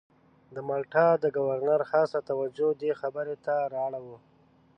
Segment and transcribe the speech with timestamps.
[0.53, 4.17] د مالټا د ګورنر خاصه توجه دې خبرې ته را اړوو.